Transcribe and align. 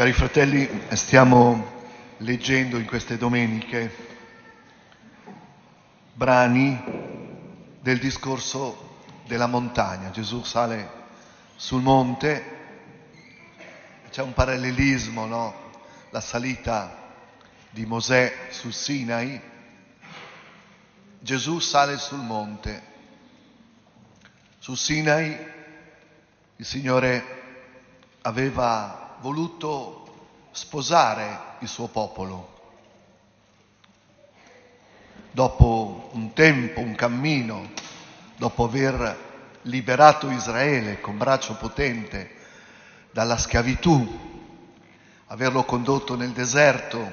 Cari 0.00 0.14
fratelli, 0.14 0.66
stiamo 0.92 1.82
leggendo 2.20 2.78
in 2.78 2.86
queste 2.86 3.18
domeniche 3.18 3.94
brani 6.14 6.82
del 7.82 7.98
discorso 7.98 9.02
della 9.26 9.46
montagna. 9.46 10.10
Gesù 10.10 10.42
sale 10.42 10.90
sul 11.56 11.82
monte, 11.82 12.44
c'è 14.10 14.22
un 14.22 14.32
parallelismo, 14.32 15.26
no? 15.26 15.54
La 16.08 16.22
salita 16.22 17.12
di 17.68 17.84
Mosè 17.84 18.48
sul 18.48 18.72
Sinai. 18.72 19.38
Gesù 21.18 21.58
sale 21.58 21.98
sul 21.98 22.20
monte. 22.20 22.82
Sul 24.60 24.78
Sinai 24.78 25.36
il 26.56 26.64
Signore 26.64 27.42
aveva 28.22 29.08
voluto 29.20 30.48
sposare 30.50 31.56
il 31.60 31.68
suo 31.68 31.88
popolo. 31.88 32.58
Dopo 35.30 36.10
un 36.12 36.32
tempo, 36.32 36.80
un 36.80 36.94
cammino, 36.94 37.70
dopo 38.36 38.64
aver 38.64 39.28
liberato 39.62 40.30
Israele 40.30 41.00
con 41.00 41.16
braccio 41.18 41.54
potente 41.56 42.38
dalla 43.10 43.36
schiavitù, 43.36 44.28
averlo 45.26 45.64
condotto 45.64 46.16
nel 46.16 46.30
deserto, 46.30 47.12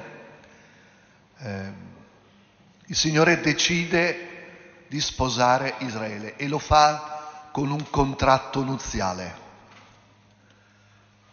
eh, 1.38 1.72
il 2.86 2.96
Signore 2.96 3.40
decide 3.40 4.86
di 4.88 5.00
sposare 5.00 5.74
Israele 5.78 6.36
e 6.36 6.48
lo 6.48 6.58
fa 6.58 7.48
con 7.52 7.70
un 7.70 7.90
contratto 7.90 8.62
nuziale 8.62 9.46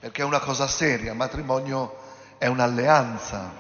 perché 0.06 0.22
è 0.22 0.26
una 0.26 0.40
cosa 0.40 0.68
seria, 0.68 1.10
il 1.14 1.18
matrimonio 1.18 1.98
è 2.38 2.46
un'alleanza. 2.46 3.52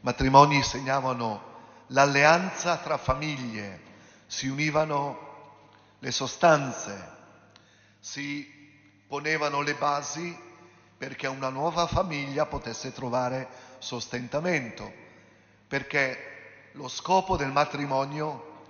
Matrimoni 0.00 0.62
segnavano 0.62 1.40
l'alleanza 1.86 2.76
tra 2.76 2.98
famiglie, 2.98 3.80
si 4.26 4.46
univano 4.46 5.54
le 6.00 6.10
sostanze, 6.10 7.12
si 7.98 8.46
ponevano 9.08 9.62
le 9.62 9.72
basi 9.72 10.38
perché 10.98 11.26
una 11.28 11.48
nuova 11.48 11.86
famiglia 11.86 12.44
potesse 12.44 12.92
trovare 12.92 13.48
sostentamento, 13.78 14.92
perché 15.66 16.68
lo 16.72 16.88
scopo 16.88 17.38
del 17.38 17.52
matrimonio, 17.52 18.64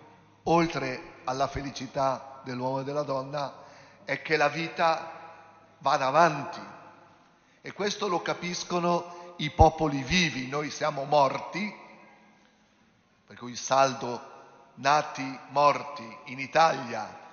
oltre 0.45 1.15
alla 1.25 1.49
felicità 1.49 2.41
dell'uomo 2.45 2.83
e 2.83 2.85
della 2.85 3.03
donna, 3.03 3.65
è 4.05 4.23
che 4.23 4.37
la 4.37 4.49
vita 4.49 5.17
vada 5.79 6.07
avanti. 6.07 6.61
E 7.61 7.73
questo 7.73 8.09
lo 8.09 8.23
capiscono 8.23 9.35
i 9.39 9.51
popoli 9.51 10.03
vivi, 10.03 10.49
noi 10.49 10.71
siamo 10.71 11.05
morti, 11.05 11.75
per 13.27 13.37
cui 13.37 13.51
il 13.51 13.59
saldo 13.59 14.35
nati 14.75 15.39
morti 15.49 16.17
in 16.27 16.39
Italia 16.39 17.25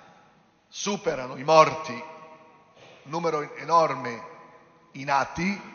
superano 0.68 1.36
i 1.36 1.44
morti, 1.44 1.92
un 1.92 3.10
numero 3.10 3.54
enorme 3.56 4.32
i 4.92 5.04
nati, 5.04 5.72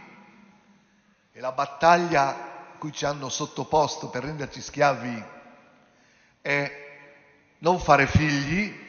e 1.31 1.39
la 1.39 1.51
battaglia 1.51 2.75
cui 2.77 2.91
ci 2.91 3.05
hanno 3.05 3.29
sottoposto 3.29 4.09
per 4.09 4.23
renderci 4.23 4.61
schiavi 4.61 5.23
è 6.41 6.87
non 7.59 7.79
fare 7.79 8.07
figli, 8.07 8.87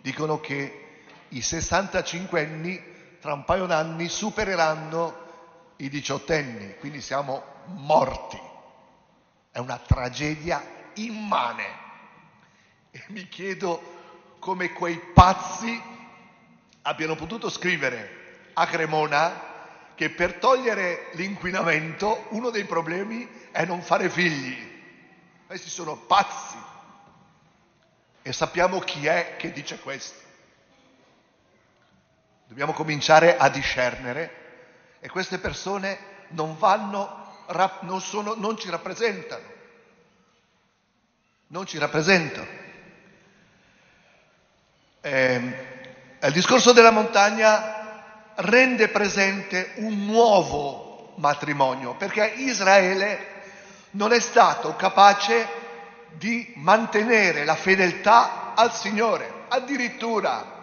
dicono 0.00 0.40
che 0.40 0.77
i 1.30 1.42
65 1.42 2.40
anni 2.40 2.82
tra 3.20 3.32
un 3.32 3.44
paio 3.44 3.66
d'anni 3.66 4.08
supereranno 4.08 5.26
i 5.76 5.88
diciottenni, 5.88 6.76
quindi 6.78 7.00
siamo 7.00 7.42
morti. 7.66 8.38
È 9.50 9.58
una 9.58 9.78
tragedia 9.78 10.62
immane. 10.94 11.86
E 12.90 13.04
mi 13.08 13.28
chiedo 13.28 14.36
come 14.38 14.72
quei 14.72 14.98
pazzi 14.98 15.80
abbiano 16.82 17.14
potuto 17.16 17.50
scrivere 17.50 18.50
a 18.54 18.66
Cremona 18.66 19.46
che 19.94 20.10
per 20.10 20.34
togliere 20.34 21.08
l'inquinamento 21.14 22.26
uno 22.30 22.50
dei 22.50 22.64
problemi 22.64 23.28
è 23.50 23.64
non 23.64 23.82
fare 23.82 24.08
figli. 24.08 24.56
Questi 25.46 25.68
sono 25.68 25.96
pazzi. 25.96 26.56
E 28.22 28.32
sappiamo 28.32 28.78
chi 28.78 29.06
è 29.06 29.34
che 29.36 29.52
dice 29.52 29.78
questo. 29.80 30.27
Dobbiamo 32.48 32.72
cominciare 32.72 33.36
a 33.36 33.50
discernere 33.50 34.30
e 35.00 35.10
queste 35.10 35.36
persone 35.36 35.98
non 36.28 36.56
vanno, 36.56 37.44
non, 37.82 38.00
sono, 38.00 38.32
non 38.36 38.56
ci 38.56 38.70
rappresentano. 38.70 39.44
Non 41.48 41.66
ci 41.66 41.76
rappresentano. 41.76 42.46
Eh, 45.02 45.36
il 46.22 46.32
discorso 46.32 46.72
della 46.72 46.90
montagna 46.90 48.32
rende 48.36 48.88
presente 48.88 49.72
un 49.76 50.06
nuovo 50.06 51.12
matrimonio, 51.18 51.96
perché 51.96 52.32
Israele 52.34 53.26
non 53.90 54.14
è 54.14 54.20
stato 54.20 54.74
capace 54.74 55.46
di 56.12 56.50
mantenere 56.56 57.44
la 57.44 57.56
fedeltà 57.56 58.54
al 58.54 58.72
Signore, 58.72 59.44
addirittura 59.48 60.56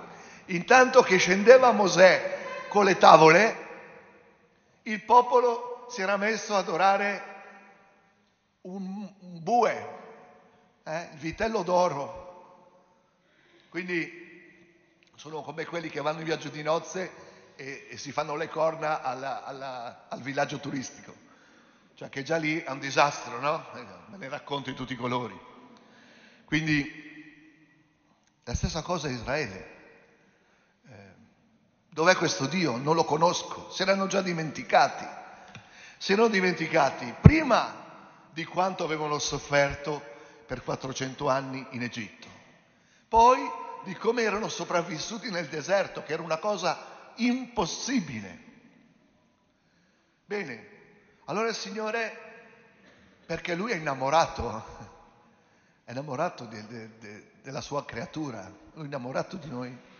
Intanto 0.47 1.01
che 1.01 1.17
scendeva 1.17 1.71
Mosè 1.71 2.37
con 2.67 2.85
le 2.85 2.97
tavole, 2.97 3.63
il 4.83 5.01
popolo 5.03 5.87
si 5.89 6.01
era 6.01 6.17
messo 6.17 6.53
ad 6.53 6.67
adorare 6.67 7.33
un, 8.61 9.11
bue, 9.19 9.87
eh, 10.83 11.09
il 11.13 11.17
vitello 11.17 11.63
d'oro. 11.63 12.23
Quindi 13.69 14.23
sono 15.15 15.41
come 15.41 15.65
quelli 15.65 15.89
che 15.89 16.01
vanno 16.01 16.19
in 16.19 16.25
viaggio 16.25 16.49
di 16.49 16.61
nozze 16.61 17.11
e, 17.55 17.87
e 17.89 17.97
si 17.97 18.11
fanno 18.11 18.35
le 18.35 18.47
corna 18.47 19.01
alla, 19.01 19.43
alla, 19.43 20.05
al 20.09 20.21
villaggio 20.21 20.59
turistico. 20.59 21.13
Cioè 21.95 22.09
che 22.09 22.23
già 22.23 22.37
lì 22.37 22.61
è 22.61 22.69
un 22.69 22.79
disastro, 22.79 23.39
no? 23.39 23.65
Me 24.07 24.17
ne 24.17 24.29
racconto 24.29 24.69
di 24.69 24.75
tutti 24.75 24.93
i 24.93 24.97
colori. 24.97 25.39
Quindi 26.45 27.03
la 28.43 28.53
stessa 28.53 28.81
cosa 28.81 29.07
è 29.07 29.11
Israele. 29.11 29.74
Dov'è 31.95 32.17
questo 32.17 32.45
Dio? 32.45 32.75
Non 32.75 32.93
lo 32.93 33.05
conosco. 33.05 33.71
Si 33.71 33.81
erano 33.81 34.07
già 34.07 34.21
dimenticati. 34.21 35.07
Si 35.97 36.11
erano 36.11 36.27
dimenticati 36.27 37.15
prima 37.21 37.73
di 38.33 38.43
quanto 38.43 38.83
avevano 38.83 39.17
sofferto 39.17 40.03
per 40.45 40.61
400 40.61 41.29
anni 41.29 41.65
in 41.69 41.83
Egitto. 41.83 42.27
Poi 43.07 43.39
di 43.85 43.93
come 43.93 44.23
erano 44.23 44.49
sopravvissuti 44.49 45.31
nel 45.31 45.47
deserto, 45.47 46.03
che 46.03 46.11
era 46.11 46.21
una 46.21 46.35
cosa 46.35 47.13
impossibile. 47.15 48.43
Bene, 50.25 50.67
allora 51.27 51.47
il 51.47 51.55
Signore, 51.55 52.17
perché 53.25 53.55
Lui 53.55 53.71
è 53.71 53.75
innamorato, 53.75 54.65
è 55.85 55.91
innamorato 55.91 56.43
de, 56.43 56.67
de, 56.67 56.97
de, 56.99 57.31
della 57.41 57.61
sua 57.61 57.85
creatura, 57.85 58.51
Lui 58.73 58.83
è 58.83 58.87
innamorato 58.87 59.37
di 59.37 59.47
noi 59.47 59.93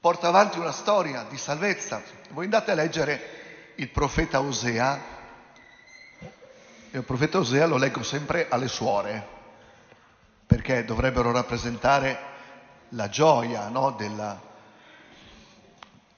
porta 0.00 0.28
avanti 0.28 0.58
una 0.58 0.72
storia 0.72 1.24
di 1.28 1.36
salvezza. 1.36 2.02
Voi 2.30 2.44
andate 2.44 2.70
a 2.70 2.74
leggere 2.74 3.72
il 3.76 3.90
profeta 3.90 4.40
Osea, 4.40 5.18
e 6.90 6.98
il 6.98 7.04
profeta 7.04 7.38
Osea 7.38 7.66
lo 7.66 7.76
leggo 7.76 8.02
sempre 8.02 8.48
alle 8.48 8.68
suore, 8.68 9.26
perché 10.46 10.84
dovrebbero 10.84 11.32
rappresentare 11.32 12.28
la 12.90 13.08
gioia 13.08 13.68
no? 13.68 13.90
della, 13.90 14.40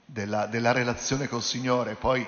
della, 0.05 0.45
della, 0.45 0.71
relazione 0.71 1.27
col 1.27 1.43
Signore. 1.43 1.95
Poi 1.95 2.25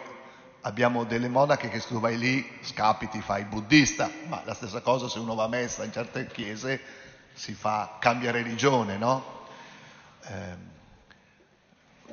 abbiamo 0.61 1.05
delle 1.05 1.29
monache 1.29 1.69
che 1.69 1.79
se 1.79 1.87
tu 1.87 2.01
vai 2.01 2.17
lì 2.17 2.59
scapiti, 2.61 3.21
fai 3.21 3.45
buddista, 3.45 4.11
ma 4.27 4.41
la 4.43 4.53
stessa 4.53 4.81
cosa 4.81 5.07
se 5.07 5.19
uno 5.19 5.35
va 5.35 5.45
a 5.45 5.49
messa 5.49 5.85
in 5.85 5.93
certe 5.93 6.27
chiese 6.27 6.81
si 7.33 7.53
fa, 7.53 7.97
cambia 7.99 8.31
religione, 8.31 8.97
no? 8.97 9.43
Eh, 10.21 10.73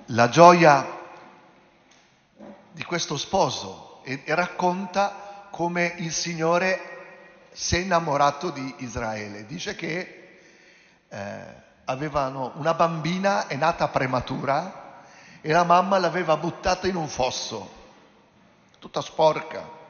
la 0.06 0.28
gioia 0.28 1.00
di 2.72 2.84
questo 2.84 3.16
sposo 3.16 4.00
e, 4.04 4.22
e 4.25 4.34
racconta 4.34 5.46
come 5.50 5.94
il 5.99 6.12
Signore 6.12 6.90
si 7.52 7.76
è 7.76 7.78
innamorato 7.78 8.50
di 8.50 8.75
Israele. 8.78 9.46
Dice 9.46 9.75
che 9.75 10.38
eh, 11.08 11.44
avevano 11.84 12.52
una 12.56 12.75
bambina, 12.75 13.46
è 13.46 13.56
nata 13.56 13.88
prematura 13.88 15.02
e 15.40 15.52
la 15.52 15.64
mamma 15.64 15.99
l'aveva 15.99 16.37
buttata 16.37 16.87
in 16.87 16.96
un 16.96 17.08
fosso, 17.08 17.70
tutta 18.78 19.00
sporca. 19.00 19.81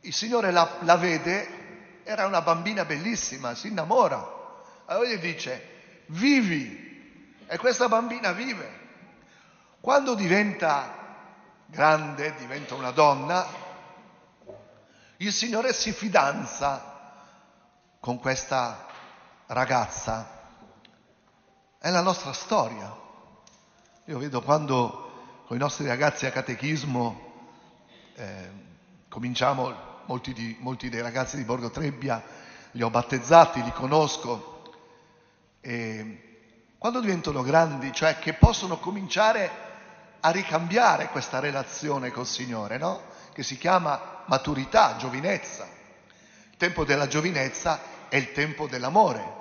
Il 0.00 0.12
Signore 0.12 0.50
la, 0.50 0.76
la 0.80 0.96
vede, 0.96 2.02
era 2.04 2.26
una 2.26 2.42
bambina 2.42 2.84
bellissima, 2.84 3.54
si 3.54 3.68
innamora. 3.68 4.36
Allora 4.86 5.08
gli 5.08 5.18
dice, 5.18 6.04
vivi, 6.06 6.87
e 7.48 7.56
questa 7.56 7.88
bambina 7.88 8.32
vive. 8.32 8.86
Quando 9.80 10.14
diventa 10.14 10.94
grande, 11.64 12.34
diventa 12.34 12.74
una 12.74 12.90
donna, 12.90 13.46
il 15.16 15.32
Signore 15.32 15.72
si 15.72 15.92
fidanza 15.92 17.16
con 18.00 18.18
questa 18.18 18.86
ragazza. 19.46 20.36
È 21.78 21.88
la 21.90 22.02
nostra 22.02 22.32
storia. 22.34 22.94
Io 24.04 24.18
vedo 24.18 24.42
quando 24.42 25.42
con 25.46 25.56
i 25.56 25.60
nostri 25.60 25.86
ragazzi 25.86 26.26
a 26.26 26.30
catechismo 26.30 27.26
eh, 28.14 28.50
cominciamo, 29.08 30.02
molti, 30.04 30.34
di, 30.34 30.54
molti 30.60 30.90
dei 30.90 31.00
ragazzi 31.00 31.36
di 31.36 31.44
Borgo 31.44 31.70
Trebbia 31.70 32.22
li 32.72 32.82
ho 32.82 32.90
battezzati, 32.90 33.62
li 33.62 33.72
conosco, 33.72 34.74
e 35.60 36.27
quando 36.78 37.00
diventano 37.00 37.42
grandi, 37.42 37.92
cioè 37.92 38.18
che 38.20 38.34
possono 38.34 38.78
cominciare 38.78 39.66
a 40.20 40.30
ricambiare 40.30 41.08
questa 41.08 41.40
relazione 41.40 42.12
col 42.12 42.26
Signore, 42.26 42.78
no? 42.78 43.02
Che 43.32 43.42
si 43.42 43.58
chiama 43.58 44.22
maturità, 44.26 44.96
giovinezza. 44.96 45.66
Il 46.50 46.56
tempo 46.56 46.84
della 46.84 47.08
giovinezza 47.08 47.80
è 48.08 48.16
il 48.16 48.32
tempo 48.32 48.68
dell'amore. 48.68 49.36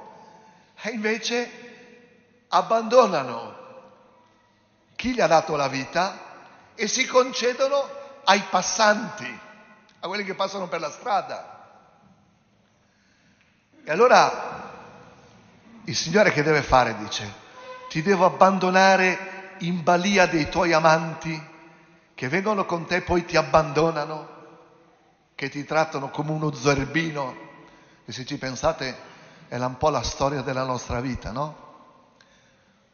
E 0.82 0.90
invece 0.90 2.46
abbandonano 2.50 3.56
chi 4.96 5.14
gli 5.14 5.22
ha 5.22 5.28
dato 5.28 5.56
la 5.56 5.68
vita 5.68 6.20
e 6.74 6.88
si 6.88 7.06
concedono 7.06 7.88
ai 8.24 8.42
passanti, 8.50 9.40
a 10.00 10.08
quelli 10.08 10.24
che 10.24 10.34
passano 10.34 10.68
per 10.68 10.80
la 10.80 10.92
strada. 10.92 11.56
E 13.84 13.92
allora 13.92 14.47
il 15.88 15.96
Signore 15.96 16.32
che 16.32 16.44
deve 16.44 16.62
fare? 16.62 16.96
Dice, 16.98 17.32
ti 17.90 18.02
devo 18.02 18.26
abbandonare 18.26 19.56
in 19.60 19.84
balia 19.84 20.26
dei 20.26 20.50
tuoi 20.50 20.74
amanti 20.74 21.42
che 22.14 22.28
vengono 22.28 22.66
con 22.66 22.86
te 22.86 22.98
e 22.98 23.02
poi 23.02 23.26
ti 23.26 23.38
abbandonano, 23.38 24.36
che 25.36 25.50
ti 25.50 25.64
trattano 25.64 26.10
come 26.10 26.32
uno 26.32 26.54
zerbino. 26.54 27.46
E 28.06 28.12
se 28.12 28.26
ci 28.26 28.38
pensate 28.38 28.96
è 29.48 29.58
un 29.58 29.78
po' 29.78 29.90
la 29.90 30.04
storia 30.04 30.42
della 30.42 30.64
nostra 30.64 31.00
vita, 31.00 31.32
no? 31.32 31.66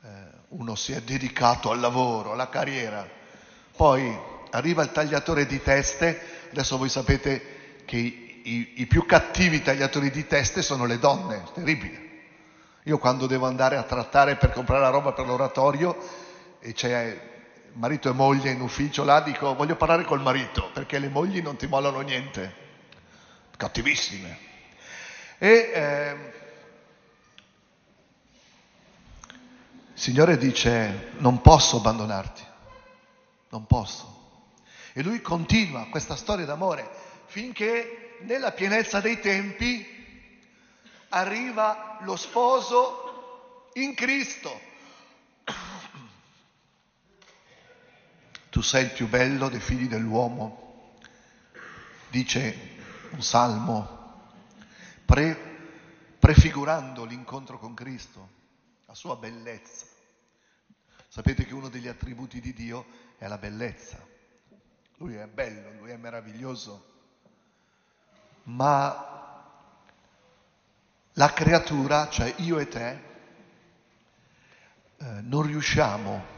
Eh, 0.04 0.08
uno 0.50 0.76
si 0.76 0.92
è 0.92 1.02
dedicato 1.02 1.72
al 1.72 1.80
lavoro, 1.80 2.34
alla 2.34 2.50
carriera, 2.50 3.08
poi 3.76 4.16
arriva 4.52 4.84
il 4.84 4.92
tagliatore 4.92 5.48
di 5.48 5.62
teste, 5.64 6.48
adesso 6.52 6.78
voi 6.78 6.90
sapete 6.90 7.82
che 7.86 7.98
i, 7.98 8.42
i, 8.44 8.74
i 8.82 8.86
più 8.86 9.06
cattivi 9.08 9.64
tagliatori 9.64 10.12
di 10.12 10.28
teste 10.28 10.62
sono 10.62 10.86
le 10.86 11.00
donne, 11.00 11.44
terribile. 11.54 12.03
Io 12.84 12.98
quando 12.98 13.28
devo 13.28 13.48
andare 13.48 13.78
a 13.78 13.84
trattare 13.84 14.36
per 14.36 14.52
comprare 14.52 14.82
la 14.82 14.90
roba 14.90 15.14
per 15.14 15.26
l'oratorio 15.26 15.98
e 16.60 16.74
c'è 16.74 17.32
marito 17.74 18.10
e 18.10 18.14
moglie 18.14 18.52
in 18.52 18.60
ufficio 18.60 19.06
là, 19.06 19.22
dico 19.22 19.56
voglio 19.56 19.76
parlare 19.76 20.04
col 20.04 20.22
marito 20.22 20.70
perché 20.74 21.00
le 21.00 21.08
mogli 21.08 21.42
non 21.42 21.56
ti 21.56 21.66
mollano 21.66 22.02
niente, 22.02 22.54
cattivissime. 23.56 24.38
E 25.38 25.72
eh, 25.74 26.34
il 29.94 30.00
Signore 30.00 30.38
dice 30.38 31.12
non 31.20 31.42
posso 31.42 31.78
abbandonarti, 31.78 32.44
non 33.50 33.66
posso. 33.66 34.12
E 34.92 35.02
lui 35.02 35.22
continua 35.22 35.88
questa 35.90 36.18
storia 36.18 36.46
d'amore 36.46 36.88
finché 37.28 38.18
nella 38.24 38.52
pienezza 38.52 39.00
dei 39.00 39.20
tempi 39.22 39.93
arriva 41.14 42.00
lo 42.02 42.16
sposo 42.16 43.70
in 43.74 43.94
Cristo. 43.94 44.60
Tu 48.50 48.62
sei 48.62 48.86
il 48.86 48.92
più 48.92 49.08
bello 49.08 49.50
dei 49.50 49.60
figli 49.60 49.88
dell'uomo, 49.88 50.98
dice 52.10 52.72
un 53.12 53.22
salmo, 53.22 54.32
pre, 55.06 56.18
prefigurando 56.20 57.06
l'incontro 57.06 57.58
con 57.60 57.74
Cristo, 57.74 58.30
la 58.86 58.96
sua 58.96 59.16
bellezza. 59.16 59.86
Sapete 61.08 61.46
che 61.46 61.54
uno 61.54 61.70
degli 61.70 61.88
attributi 61.88 62.40
di 62.40 62.54
Dio 62.54 62.86
è 63.18 63.28
la 63.28 63.38
bellezza. 63.38 64.04
Lui 64.98 65.16
è 65.16 65.28
bello, 65.28 65.72
lui 65.80 65.92
è 65.92 65.98
meraviglioso, 65.98 66.92
ma 68.44 69.13
la 71.14 71.34
creatura, 71.34 72.10
cioè 72.10 72.34
io 72.38 72.60
e 72.60 72.68
te, 72.68 72.90
eh, 74.98 75.06
non 75.22 75.44
riusciamo 75.44 76.32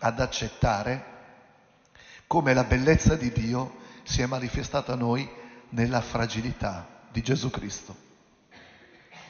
ad 0.00 0.20
accettare 0.20 1.18
come 2.26 2.54
la 2.54 2.64
bellezza 2.64 3.16
di 3.16 3.30
Dio 3.32 3.78
si 4.02 4.22
è 4.22 4.26
manifestata 4.26 4.92
a 4.92 4.96
noi 4.96 5.28
nella 5.70 6.00
fragilità 6.00 6.86
di 7.10 7.22
Gesù 7.22 7.50
Cristo. 7.50 7.94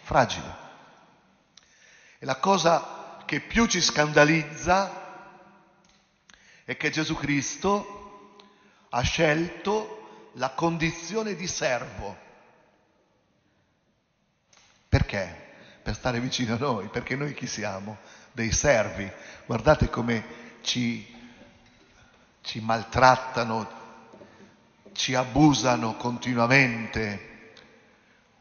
Fragile. 0.02 0.68
E 2.18 2.24
la 2.24 2.36
cosa 2.36 3.22
che 3.26 3.40
più 3.40 3.66
ci 3.66 3.80
scandalizza 3.80 5.08
è 6.64 6.76
che 6.76 6.90
Gesù 6.90 7.14
Cristo 7.14 8.36
ha 8.90 9.00
scelto 9.02 10.30
la 10.34 10.50
condizione 10.50 11.34
di 11.34 11.46
servo 11.46 12.28
perché? 14.90 15.48
Per 15.84 15.94
stare 15.94 16.18
vicino 16.18 16.54
a 16.54 16.58
noi, 16.58 16.88
perché 16.88 17.14
noi 17.14 17.32
chi 17.32 17.46
siamo? 17.46 17.98
Dei 18.32 18.50
servi. 18.50 19.08
Guardate 19.46 19.88
come 19.88 20.24
ci, 20.62 21.06
ci 22.40 22.60
maltrattano, 22.60 23.70
ci 24.90 25.14
abusano 25.14 25.94
continuamente, 25.94 27.52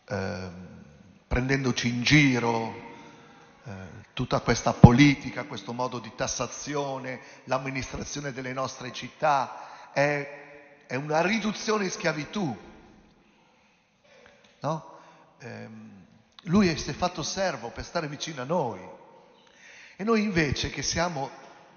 eh, 0.08 0.50
prendendoci 1.28 1.88
in 1.88 2.02
giro, 2.02 2.74
eh, 3.64 3.72
tutta 4.14 4.40
questa 4.40 4.74
politica, 4.74 5.44
questo 5.44 5.72
modo 5.72 6.00
di 6.00 6.12
tassazione, 6.16 7.22
l'amministrazione 7.44 8.34
delle 8.34 8.54
nostre 8.54 8.92
città, 8.92 9.92
è, 9.94 10.86
è 10.88 10.96
una 10.96 11.22
riduzione 11.22 11.84
in 11.84 11.92
schiavitù. 11.92 12.58
No? 14.62 14.98
Eh, 15.38 16.08
lui 16.44 16.76
si 16.78 16.90
è 16.90 16.94
fatto 16.94 17.24
servo 17.24 17.70
per 17.70 17.84
stare 17.84 18.08
vicino 18.08 18.42
a 18.42 18.46
noi. 18.46 18.80
E 19.96 20.04
noi 20.04 20.22
invece 20.24 20.70
che 20.70 20.82
siamo 20.82 21.30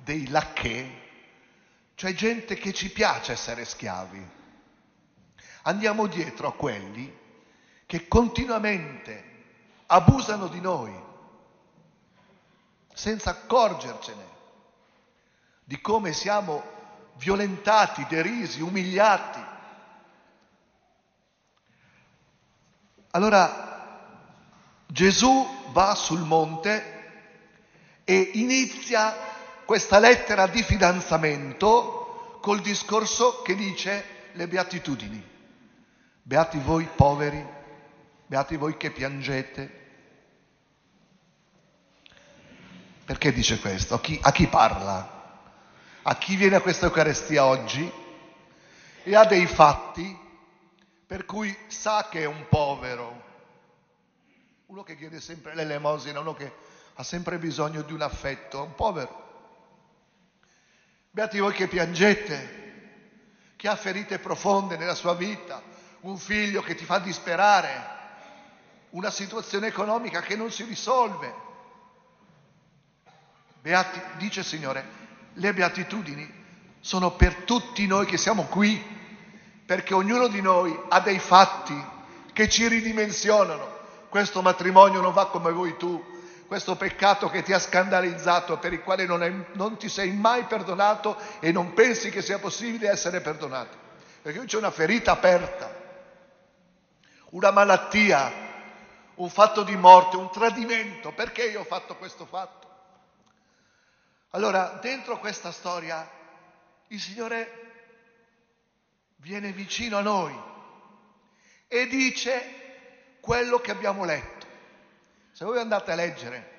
dei 0.04 0.28
lacchè, 0.28 1.00
cioè 1.94 2.14
gente 2.14 2.54
che 2.54 2.72
ci 2.72 2.90
piace 2.90 3.32
essere 3.32 3.64
schiavi, 3.64 4.24
andiamo 5.62 6.06
dietro 6.06 6.48
a 6.48 6.52
quelli 6.52 7.18
che 7.86 8.06
continuamente 8.06 9.30
abusano 9.86 10.46
di 10.46 10.60
noi, 10.60 10.94
senza 12.94 13.30
accorgercene 13.30 14.30
di 15.64 15.80
come 15.80 16.12
siamo 16.12 16.62
violentati, 17.16 18.06
derisi, 18.08 18.60
umiliati. 18.60 19.50
Allora 23.10 23.71
Gesù 24.92 25.48
va 25.72 25.94
sul 25.94 26.20
monte 26.20 27.00
e 28.04 28.30
inizia 28.34 29.16
questa 29.64 29.98
lettera 29.98 30.46
di 30.46 30.62
fidanzamento 30.62 32.38
col 32.42 32.60
discorso 32.60 33.40
che 33.40 33.54
dice 33.54 34.04
le 34.32 34.46
beatitudini. 34.46 35.30
Beati 36.20 36.58
voi 36.58 36.86
poveri, 36.94 37.42
beati 38.26 38.56
voi 38.56 38.76
che 38.76 38.90
piangete. 38.90 39.80
Perché 43.06 43.32
dice 43.32 43.60
questo? 43.60 43.94
A 43.94 44.00
chi, 44.00 44.18
a 44.20 44.30
chi 44.30 44.46
parla? 44.46 45.40
A 46.02 46.16
chi 46.18 46.36
viene 46.36 46.56
a 46.56 46.60
questa 46.60 46.84
Eucaristia 46.84 47.46
oggi 47.46 47.90
e 49.04 49.16
ha 49.16 49.24
dei 49.24 49.46
fatti 49.46 50.18
per 51.06 51.24
cui 51.24 51.56
sa 51.68 52.08
che 52.10 52.20
è 52.20 52.26
un 52.26 52.44
povero, 52.50 53.30
uno 54.82 54.84
che 54.84 54.96
chiede 54.96 55.20
sempre 55.20 55.54
l'elemosina, 55.54 56.18
uno 56.18 56.34
che 56.34 56.52
ha 56.94 57.04
sempre 57.04 57.38
bisogno 57.38 57.82
di 57.82 57.92
un 57.92 58.02
affetto, 58.02 58.64
un 58.64 58.74
povero. 58.74 59.30
Beati 61.10 61.38
voi 61.38 61.52
che 61.52 61.68
piangete, 61.68 62.60
che 63.54 63.68
ha 63.68 63.76
ferite 63.76 64.18
profonde 64.18 64.76
nella 64.76 64.96
sua 64.96 65.14
vita, 65.14 65.62
un 66.00 66.18
figlio 66.18 66.62
che 66.62 66.74
ti 66.74 66.84
fa 66.84 66.98
disperare, 66.98 68.00
una 68.90 69.10
situazione 69.10 69.68
economica 69.68 70.20
che 70.20 70.34
non 70.34 70.50
si 70.50 70.64
risolve. 70.64 71.32
Beati, 73.60 74.00
dice 74.16 74.40
il 74.40 74.46
Signore, 74.46 74.84
le 75.34 75.54
beatitudini 75.54 76.40
sono 76.80 77.12
per 77.12 77.44
tutti 77.44 77.86
noi 77.86 78.04
che 78.06 78.16
siamo 78.16 78.46
qui, 78.46 78.84
perché 79.64 79.94
ognuno 79.94 80.26
di 80.26 80.40
noi 80.40 80.76
ha 80.88 80.98
dei 80.98 81.20
fatti 81.20 81.90
che 82.32 82.48
ci 82.48 82.66
ridimensionano 82.66 83.72
questo 84.12 84.42
matrimonio 84.42 85.00
non 85.00 85.14
va 85.14 85.28
come 85.28 85.50
vuoi 85.52 85.74
tu, 85.78 86.04
questo 86.46 86.76
peccato 86.76 87.30
che 87.30 87.42
ti 87.42 87.54
ha 87.54 87.58
scandalizzato, 87.58 88.58
per 88.58 88.74
il 88.74 88.82
quale 88.82 89.06
non, 89.06 89.22
è, 89.22 89.32
non 89.54 89.78
ti 89.78 89.88
sei 89.88 90.12
mai 90.12 90.44
perdonato 90.44 91.16
e 91.40 91.50
non 91.50 91.72
pensi 91.72 92.10
che 92.10 92.20
sia 92.20 92.38
possibile 92.38 92.90
essere 92.90 93.22
perdonato. 93.22 93.74
Perché 94.20 94.36
qui 94.36 94.46
c'è 94.46 94.58
una 94.58 94.70
ferita 94.70 95.12
aperta, 95.12 95.74
una 97.30 97.50
malattia, 97.52 98.30
un 99.14 99.30
fatto 99.30 99.62
di 99.62 99.76
morte, 99.76 100.18
un 100.18 100.30
tradimento. 100.30 101.12
Perché 101.12 101.44
io 101.44 101.60
ho 101.60 101.64
fatto 101.64 101.96
questo 101.96 102.26
fatto? 102.26 102.68
Allora, 104.32 104.78
dentro 104.82 105.18
questa 105.20 105.50
storia, 105.50 106.06
il 106.88 107.00
Signore 107.00 107.60
viene 109.16 109.52
vicino 109.52 109.96
a 109.96 110.02
noi 110.02 110.38
e 111.66 111.86
dice 111.86 112.61
quello 113.22 113.60
che 113.60 113.70
abbiamo 113.70 114.04
letto. 114.04 114.46
Se 115.30 115.44
voi 115.44 115.58
andate 115.58 115.92
a 115.92 115.94
leggere 115.94 116.50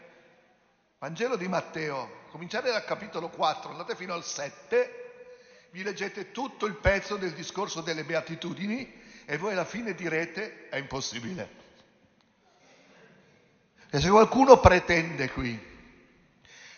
Vangelo 0.97 1.35
di 1.35 1.49
Matteo, 1.49 2.21
cominciate 2.29 2.71
dal 2.71 2.85
capitolo 2.85 3.27
4, 3.27 3.71
andate 3.71 3.93
fino 3.93 4.13
al 4.13 4.23
7, 4.23 5.67
vi 5.71 5.83
leggete 5.83 6.31
tutto 6.31 6.65
il 6.65 6.75
pezzo 6.75 7.17
del 7.17 7.33
discorso 7.33 7.81
delle 7.81 8.05
beatitudini 8.05 9.01
e 9.25 9.37
voi 9.37 9.51
alla 9.51 9.65
fine 9.65 9.93
direte 9.93 10.69
è 10.69 10.77
impossibile. 10.77 11.61
E 13.89 13.99
se 13.99 14.09
qualcuno 14.09 14.61
pretende 14.61 15.29
qui 15.29 15.71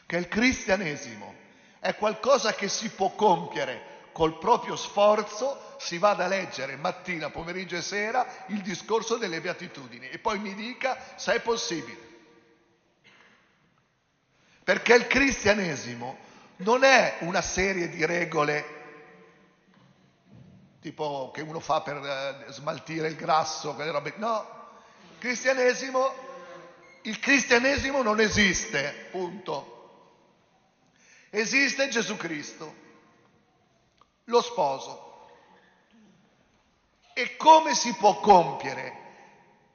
che 0.08 0.18
il 0.18 0.28
cristianesimo 0.28 1.36
è 1.80 1.94
qualcosa 1.94 2.56
che 2.56 2.68
si 2.68 2.90
può 2.90 3.12
compiere 3.12 4.10
col 4.12 4.40
proprio 4.40 4.76
sforzo, 4.76 5.65
si 5.78 5.98
vada 5.98 6.26
a 6.26 6.28
leggere 6.28 6.76
mattina, 6.76 7.30
pomeriggio 7.30 7.76
e 7.76 7.82
sera 7.82 8.46
il 8.48 8.62
discorso 8.62 9.18
delle 9.18 9.42
beatitudini 9.42 10.10
e 10.10 10.20
poi 10.20 10.40
mi 10.40 10.54
dica 10.54 10.98
se 11.16 11.36
è 11.36 11.42
possibile. 11.42 12.14
Perché 14.64 14.94
il 14.96 15.08
cristianesimo 15.08 16.18
non 16.58 16.84
è 16.84 17.18
una 17.20 17.42
serie 17.42 17.90
di 17.90 18.06
regole 18.06 18.76
tipo 20.86 21.32
che 21.34 21.42
uno 21.42 21.60
fa 21.60 21.82
per 21.82 21.98
eh, 21.98 22.52
smaltire 22.52 23.08
il 23.08 23.16
grasso, 23.16 23.74
quelle 23.74 23.90
robe. 23.90 24.14
No, 24.18 24.48
cristianesimo, 25.18 26.14
il 27.04 27.20
cristianesimo 27.20 28.04
non 28.04 28.20
esiste, 28.20 29.08
punto. 29.10 29.74
Esiste 31.32 31.88
Gesù 31.90 32.16
Cristo 32.18 32.74
lo 34.26 34.42
sposo. 34.42 35.05
E 37.18 37.38
come 37.38 37.74
si 37.76 37.94
può 37.94 38.20
compiere 38.20 39.04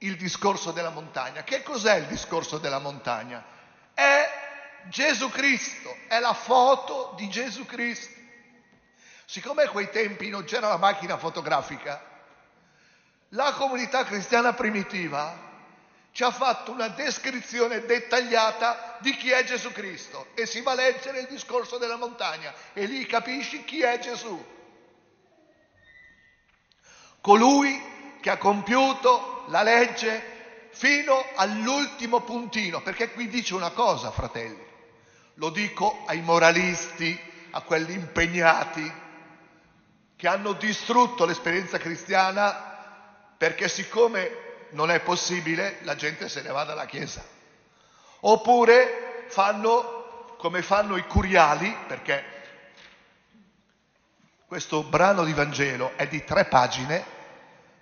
il 0.01 0.19
discorso 0.19 0.73
della 0.73 0.91
montagna? 0.91 1.43
Che 1.43 1.63
cos'è 1.63 1.95
il 1.95 2.05
discorso 2.05 2.59
della 2.59 2.81
montagna? 2.81 3.43
È 3.95 4.29
Gesù 4.91 5.31
Cristo, 5.31 5.97
è 6.07 6.19
la 6.19 6.35
foto 6.35 7.15
di 7.17 7.31
Gesù 7.31 7.65
Cristo. 7.65 8.13
Siccome 9.25 9.63
a 9.63 9.71
quei 9.71 9.89
tempi 9.89 10.29
non 10.29 10.45
c'era 10.45 10.69
la 10.69 10.77
macchina 10.77 11.17
fotografica, 11.17 12.05
la 13.31 13.55
comunità 13.55 14.05
cristiana 14.05 14.53
primitiva 14.53 15.35
ci 16.13 16.23
ha 16.25 16.31
fatto 16.31 16.73
una 16.73 16.89
descrizione 16.89 17.87
dettagliata 17.87 18.99
di 19.01 19.17
chi 19.17 19.31
è 19.31 19.45
Gesù 19.45 19.73
Cristo 19.73 20.27
e 20.35 20.45
si 20.45 20.61
va 20.61 20.73
a 20.73 20.75
leggere 20.75 21.21
il 21.21 21.27
discorso 21.27 21.79
della 21.79 21.97
montagna 21.97 22.53
e 22.75 22.85
lì 22.85 23.07
capisci 23.07 23.65
chi 23.65 23.81
è 23.81 23.99
Gesù. 23.99 24.59
Colui 27.21 27.81
che 28.21 28.31
ha 28.31 28.39
compiuto 28.39 29.45
la 29.49 29.63
legge 29.63 30.69
fino 30.71 31.25
all'ultimo 31.35 32.21
puntino, 32.21 32.81
perché 32.83 33.13
qui 33.13 33.29
dice 33.29 33.55
una 33.55 33.71
cosa, 33.71 34.11
fratelli, 34.11 34.65
lo 35.35 35.51
dico 35.51 36.03
ai 36.07 36.21
moralisti, 36.21 37.29
a 37.53 37.63
quelli 37.63 37.95
impegnati 37.95 38.93
che 40.15 40.29
hanno 40.29 40.53
distrutto 40.53 41.25
l'esperienza 41.25 41.79
cristiana 41.79 42.69
perché 43.37 43.69
siccome 43.69 44.49
non 44.71 44.91
è 44.91 45.01
possibile, 45.01 45.79
la 45.83 45.97
gente 45.97 46.29
se 46.29 46.43
ne 46.43 46.51
va 46.51 46.65
dalla 46.65 46.87
Chiesa. 46.87 47.25
Oppure 48.21 49.25
fanno 49.29 50.35
come 50.37 50.63
fanno 50.63 50.97
i 50.97 51.07
curiali, 51.07 51.75
perché 51.87 52.40
questo 54.51 54.83
brano 54.83 55.23
di 55.23 55.33
Vangelo 55.33 55.93
è 55.95 56.09
di 56.09 56.25
tre 56.25 56.47
pagine, 56.47 57.05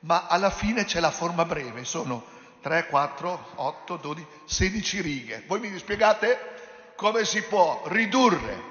ma 0.01 0.27
alla 0.27 0.51
fine 0.51 0.85
c'è 0.85 1.01
la 1.01 1.11
forma 1.11 1.47
breve, 1.47 1.83
sono 1.87 2.23
3, 2.61 2.89
4, 2.89 3.53
8, 3.55 3.97
12, 3.97 4.27
16 4.45 5.01
righe. 5.01 5.45
Voi 5.47 5.61
mi 5.61 5.79
spiegate 5.79 6.93
come 6.95 7.25
si 7.25 7.41
può 7.45 7.85
ridurre 7.87 8.63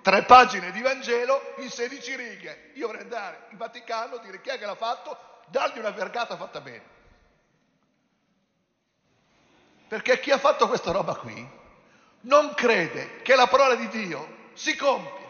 tre 0.00 0.22
pagine 0.22 0.70
di 0.72 0.80
Vangelo 0.80 1.52
in 1.58 1.68
16 1.68 2.16
righe? 2.16 2.70
Io 2.76 2.86
vorrei 2.86 3.02
andare 3.02 3.48
in 3.50 3.58
Vaticano, 3.58 4.16
dire 4.16 4.40
chi 4.40 4.48
è 4.48 4.58
che 4.58 4.64
l'ha 4.64 4.74
fatto, 4.74 5.14
dargli 5.48 5.78
una 5.78 5.90
vergata 5.90 6.38
fatta 6.38 6.62
bene. 6.62 6.84
Perché 9.88 10.20
chi 10.20 10.30
ha 10.30 10.38
fatto 10.38 10.68
questa 10.68 10.90
roba 10.90 11.16
qui 11.16 11.46
non 12.22 12.54
crede 12.54 13.20
che 13.20 13.34
la 13.34 13.46
parola 13.46 13.74
di 13.74 13.88
Dio 13.88 14.26
si 14.54 14.74
compie. 14.74 15.21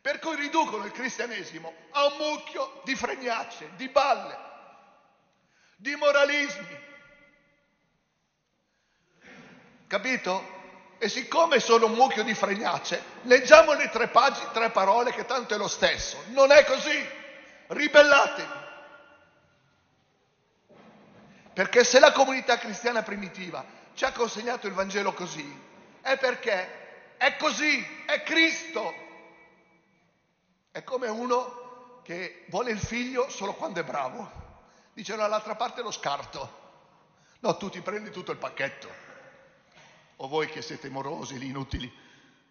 Per 0.00 0.18
cui 0.18 0.34
riducono 0.36 0.84
il 0.86 0.92
cristianesimo 0.92 1.72
a 1.90 2.06
un 2.06 2.16
mucchio 2.16 2.80
di 2.84 2.94
fregnacce, 2.94 3.70
di 3.76 3.88
balle, 3.88 4.38
di 5.76 5.94
moralismi. 5.94 6.88
Capito? 9.86 10.58
E 10.98 11.08
siccome 11.08 11.60
sono 11.60 11.86
un 11.86 11.92
mucchio 11.92 12.22
di 12.22 12.34
fregnacce, 12.34 13.02
leggiamo 13.22 13.72
le 13.74 13.88
tre 13.90 14.08
pagine, 14.08 14.50
tre 14.52 14.70
parole 14.70 15.12
che 15.12 15.24
tanto 15.26 15.54
è 15.54 15.58
lo 15.58 15.68
stesso. 15.68 16.22
Non 16.28 16.50
è 16.50 16.64
così. 16.64 17.08
Ribellatevi. 17.68 18.58
Perché 21.52 21.84
se 21.84 21.98
la 21.98 22.12
comunità 22.12 22.58
cristiana 22.58 23.02
primitiva 23.02 23.64
ci 23.94 24.04
ha 24.04 24.12
consegnato 24.12 24.66
il 24.66 24.72
Vangelo 24.72 25.12
così, 25.12 25.68
è 26.00 26.16
perché 26.16 27.16
è 27.16 27.36
così, 27.36 28.04
è 28.06 28.22
Cristo. 28.22 29.08
È 30.70 30.84
come 30.84 31.08
uno 31.08 32.00
che 32.02 32.46
vuole 32.48 32.70
il 32.70 32.78
figlio 32.78 33.28
solo 33.28 33.54
quando 33.54 33.80
è 33.80 33.84
bravo. 33.84 34.30
Dice 34.92 35.16
dall'altra 35.16 35.56
parte 35.56 35.82
lo 35.82 35.90
scarto. 35.90 36.58
No, 37.40 37.56
tu 37.56 37.68
ti 37.70 37.80
prendi 37.80 38.10
tutto 38.10 38.32
il 38.32 38.38
pacchetto. 38.38 38.88
O 40.16 40.28
voi 40.28 40.48
che 40.48 40.62
siete 40.62 40.88
morosi, 40.88 41.38
lì 41.38 41.46
inutili. 41.46 41.90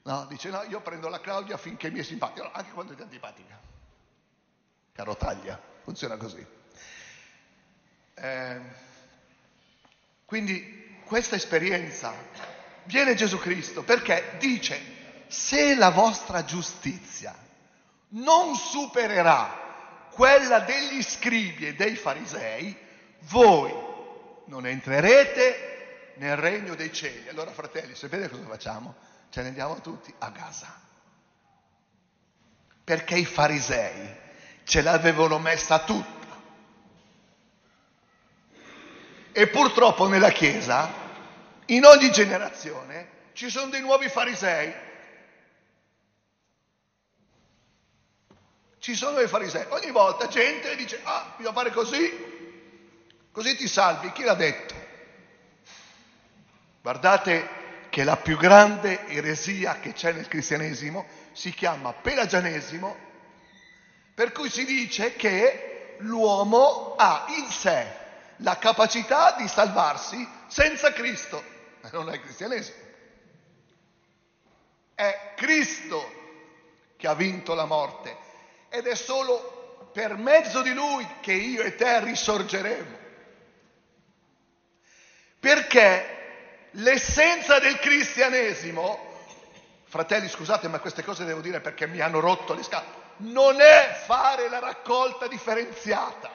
No, 0.03 0.25
dice 0.25 0.49
no, 0.49 0.63
io 0.63 0.81
prendo 0.81 1.07
la 1.07 1.19
Claudia 1.19 1.57
finché 1.57 1.91
mi 1.91 1.99
è 1.99 2.03
simpatica, 2.03 2.47
no, 2.47 2.51
anche 2.53 2.71
quando 2.71 2.95
è 2.95 3.01
antipatica. 3.01 3.59
Caro 4.93 5.15
taglia, 5.15 5.61
funziona 5.83 6.17
così. 6.17 6.45
Eh, 8.15 8.61
quindi 10.25 11.01
questa 11.05 11.35
esperienza 11.35 12.13
viene 12.83 13.15
Gesù 13.15 13.37
Cristo 13.39 13.83
perché 13.83 14.35
dice 14.39 15.25
se 15.27 15.75
la 15.75 15.89
vostra 15.89 16.43
giustizia 16.43 17.47
non 18.09 18.55
supererà 18.55 20.07
quella 20.11 20.59
degli 20.59 21.01
scribi 21.01 21.67
e 21.67 21.75
dei 21.75 21.95
farisei, 21.95 22.75
voi 23.29 23.73
non 24.45 24.65
entrerete 24.65 26.13
nel 26.15 26.35
regno 26.35 26.75
dei 26.75 26.91
cieli. 26.91 27.29
Allora 27.29 27.51
fratelli, 27.51 27.95
sapete 27.95 28.29
cosa 28.29 28.45
facciamo? 28.45 28.95
Ce 29.29 29.41
ne 29.41 29.49
andiamo 29.49 29.79
tutti 29.81 30.13
a 30.19 30.31
casa. 30.31 30.81
Perché 32.83 33.15
i 33.15 33.25
farisei 33.25 34.15
ce 34.63 34.81
l'avevano 34.81 35.37
messa 35.37 35.79
tutta 35.79 36.19
E 39.31 39.47
purtroppo 39.47 40.07
nella 40.07 40.31
Chiesa, 40.31 40.91
in 41.67 41.85
ogni 41.85 42.11
generazione, 42.11 43.07
ci 43.33 43.49
sono 43.49 43.69
dei 43.69 43.79
nuovi 43.79 44.09
farisei. 44.09 44.73
Ci 48.79 48.95
sono 48.95 49.17
dei 49.17 49.27
farisei. 49.27 49.65
Ogni 49.69 49.91
volta 49.91 50.27
gente 50.27 50.75
dice, 50.77 51.01
ah, 51.03 51.33
bisogna 51.35 51.53
fare 51.53 51.71
così, 51.71 53.27
così 53.31 53.55
ti 53.57 53.67
salvi. 53.67 54.11
Chi 54.13 54.23
l'ha 54.23 54.35
detto? 54.35 54.73
Guardate 56.81 57.57
che 57.89 58.05
la 58.05 58.15
più 58.15 58.37
grande 58.37 59.05
eresia 59.07 59.79
che 59.79 59.91
c'è 59.91 60.13
nel 60.13 60.29
cristianesimo 60.29 61.05
si 61.33 61.53
chiama 61.53 61.91
pelagianesimo, 61.91 62.95
per 64.13 64.31
cui 64.31 64.49
si 64.49 64.63
dice 64.63 65.15
che 65.15 65.95
l'uomo 65.99 66.95
ha 66.95 67.25
in 67.37 67.49
sé 67.49 67.97
la 68.37 68.57
capacità 68.57 69.35
di 69.37 69.47
salvarsi 69.49 70.25
senza 70.47 70.93
Cristo. 70.93 71.43
Ma 71.81 71.89
non 71.91 72.09
è 72.09 72.19
cristianesimo. 72.21 72.77
È 74.95 75.33
Cristo 75.35 76.17
che 76.95 77.07
ha 77.07 77.13
vinto 77.13 77.53
la 77.53 77.65
morte 77.65 78.27
ed 78.69 78.87
è 78.87 78.95
solo 78.95 79.89
per 79.93 80.15
mezzo 80.15 80.61
di 80.61 80.73
Lui 80.73 81.07
che 81.21 81.33
io 81.33 81.61
e 81.61 81.75
te 81.75 81.99
risorgeremo. 82.03 82.97
Perché 85.39 86.69
l'essenza 86.71 87.59
del 87.59 87.79
cristianesimo, 87.79 89.07
fratelli 89.85 90.27
scusate 90.27 90.67
ma 90.67 90.79
queste 90.79 91.03
cose 91.03 91.25
devo 91.25 91.41
dire 91.41 91.61
perché 91.61 91.87
mi 91.87 91.99
hanno 91.99 92.19
rotto 92.19 92.53
le 92.53 92.63
scatole, 92.63 92.97
non 93.17 93.59
è 93.59 94.01
fare 94.05 94.49
la 94.49 94.59
raccolta 94.59 95.27
differenziata. 95.27 96.29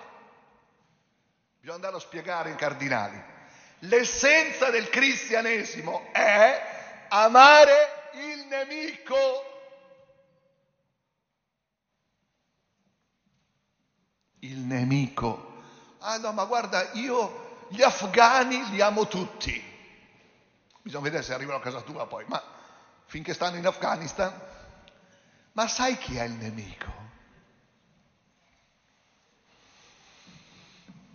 Bisogna 1.61 1.76
andarlo 1.76 1.99
a 1.99 2.00
spiegare 2.00 2.50
in 2.50 2.57
cardinali. 2.57 3.23
L'essenza 3.81 4.71
del 4.71 4.88
cristianesimo 4.88 6.09
è 6.12 7.07
amare 7.09 7.94
Il 14.45 14.59
nemico. 14.59 15.53
Ah 16.01 16.19
no, 16.19 16.33
ma 16.33 16.45
guarda, 16.45 16.93
io 16.93 17.67
gli 17.69 17.81
afghani 17.81 18.71
li 18.71 18.81
amo 18.83 19.09
tutti. 19.09 19.73
Bisogna 20.83 21.03
vedere 21.03 21.23
se 21.23 21.33
arrivano 21.33 21.59
a 21.59 21.63
casa 21.63 21.81
tua 21.81 22.07
poi, 22.07 22.27
ma 22.27 22.43
finché 23.07 23.33
stanno 23.33 23.57
in 23.57 23.67
Afghanistan. 23.67 24.33
Ma 25.53 25.67
sai 25.67 25.97
chi 25.97 26.17
è 26.17 26.25
il 26.25 26.33
nemico? 26.33 26.93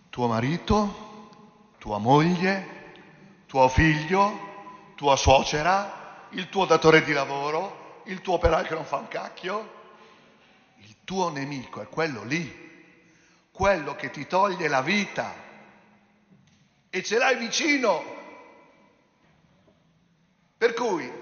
Tuo 0.08 0.26
marito, 0.26 1.28
tua 1.78 1.98
moglie, 1.98 2.94
tuo 3.46 3.68
figlio, 3.68 4.92
tua 4.96 5.14
suocera, 5.14 6.26
il 6.30 6.48
tuo 6.48 6.64
datore 6.64 7.04
di 7.04 7.12
lavoro, 7.12 8.02
il 8.06 8.20
tuo 8.22 8.34
operaio 8.34 8.66
che 8.66 8.74
non 8.74 8.84
fa 8.84 8.96
un 8.96 9.06
cacchio. 9.06 9.78
Il 10.78 10.96
tuo 11.04 11.28
nemico 11.28 11.80
è 11.80 11.88
quello 11.88 12.24
lì, 12.24 12.69
quello 13.60 13.94
che 13.94 14.08
ti 14.08 14.26
toglie 14.26 14.68
la 14.68 14.80
vita 14.80 15.34
e 16.88 17.02
ce 17.02 17.18
l'hai 17.18 17.36
vicino 17.36 18.02
per 20.56 20.72
cui, 20.72 21.12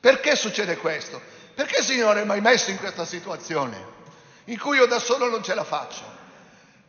perché 0.00 0.34
succede 0.34 0.78
questo? 0.78 1.20
Perché 1.54 1.82
Signore 1.82 2.24
mi 2.24 2.30
hai 2.30 2.40
messo 2.40 2.70
in 2.70 2.78
questa 2.78 3.04
situazione 3.04 3.98
in 4.44 4.58
cui 4.58 4.78
io 4.78 4.86
da 4.86 4.98
solo 4.98 5.28
non 5.28 5.42
ce 5.42 5.52
la 5.52 5.64
faccio? 5.64 6.02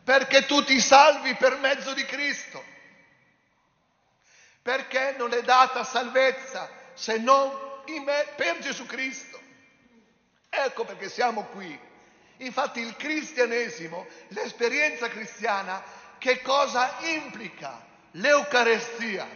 Perché 0.02 0.46
tu 0.46 0.64
ti 0.64 0.80
salvi 0.80 1.34
per 1.34 1.58
mezzo 1.58 1.92
di 1.92 2.06
Cristo. 2.06 2.64
Perché 4.62 5.16
non 5.18 5.34
è 5.34 5.42
data 5.42 5.84
salvezza 5.84 6.66
se 6.94 7.18
non 7.18 7.50
in 7.88 8.04
me 8.04 8.26
per 8.36 8.58
Gesù 8.60 8.86
Cristo. 8.86 9.38
Ecco 10.48 10.86
perché 10.86 11.10
siamo 11.10 11.44
qui. 11.44 11.90
Infatti 12.38 12.80
il 12.80 12.96
cristianesimo, 12.96 14.06
l'esperienza 14.28 15.08
cristiana, 15.08 15.82
che 16.18 16.40
cosa 16.42 16.98
implica? 17.00 17.84
L'Eucarestia. 18.12 19.28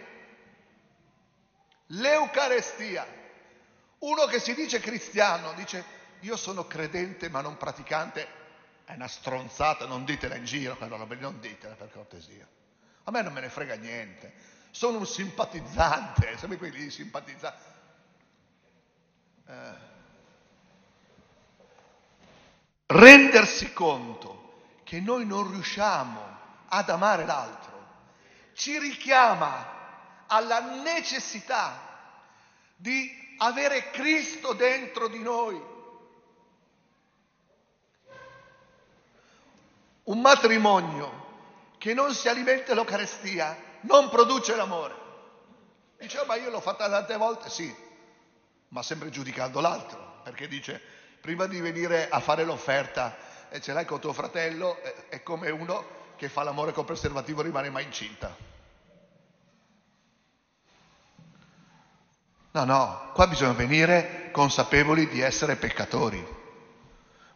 L'Eucarestia. 1.87 3.07
Uno 3.99 4.25
che 4.27 4.39
si 4.41 4.55
dice 4.55 4.81
cristiano 4.81 5.53
dice 5.55 5.85
io 6.21 6.37
sono 6.37 6.67
credente 6.67 7.29
ma 7.29 7.41
non 7.41 7.57
praticante, 7.57 8.27
è 8.85 8.95
una 8.95 9.09
stronzata, 9.09 9.87
non 9.87 10.05
ditela 10.05 10.37
in 10.37 10.45
giro, 10.45 10.77
non 10.79 11.41
ditela 11.41 11.75
per 11.75 11.91
cortesia. 11.91 12.47
A 13.05 13.11
me 13.11 13.23
non 13.23 13.33
me 13.33 13.41
ne 13.41 13.49
frega 13.49 13.75
niente, 13.77 14.33
sono 14.71 14.99
un 14.99 15.07
simpatizzante, 15.07 16.37
sapete 16.39 16.59
quelli 16.59 16.91
simpatizzanti. 16.91 17.63
Eh. 19.47 19.95
Rendersi 22.99 23.73
conto 23.73 24.63
che 24.85 25.01
noi 25.01 25.27
non 25.27 25.51
riusciamo 25.51 26.21
ad 26.69 26.89
amare 26.89 27.27
l'altro 27.27 27.67
ci 28.57 28.79
richiama 28.79 29.75
alla 30.27 30.61
necessità 30.83 31.79
di 32.75 33.35
avere 33.39 33.91
Cristo 33.91 34.55
dentro 34.55 35.09
di 35.09 35.19
noi. 35.19 35.63
Un 40.05 40.21
matrimonio 40.21 41.25
che 41.77 41.93
non 41.93 42.15
si 42.15 42.29
alimenta 42.29 42.73
l'Eucarestia 42.73 43.57
non 43.83 44.09
produce 44.09 44.57
l'amore. 44.57 45.05
Dice, 45.99 46.25
ma 46.27 46.37
io 46.37 46.49
l'ho 46.49 46.61
fatta 46.61 46.89
tante 46.89 47.17
volte, 47.17 47.51
sì, 47.51 47.75
ma 48.69 48.83
sempre 48.83 49.11
giudicando 49.11 49.61
l'altro, 49.61 50.21
perché 50.23 50.49
dice, 50.49 50.81
prima 51.27 51.47
di 51.47 51.61
venire 51.61 52.09
a 52.09 52.21
fare 52.21 52.45
l'offerta 52.45 53.17
e 53.49 53.61
ce 53.61 53.73
l'hai 53.73 53.85
con 53.85 53.99
tuo 53.99 54.13
fratello, 54.13 54.81
è 55.09 55.25
come 55.25 55.51
uno 55.51 55.85
che 56.17 56.29
fa 56.29 56.45
l'amore 56.45 56.71
col 56.71 56.85
preservativo 56.85 57.41
e 57.41 57.45
rimane 57.47 57.69
mai 57.69 57.83
incinta. 57.83 58.33
No, 62.53 62.65
no, 62.65 63.11
qua 63.13 63.27
bisogna 63.27 63.55
venire 63.55 64.29
consapevoli 64.31 65.09
di 65.09 65.21
essere 65.21 65.57
peccatori. 65.57 66.25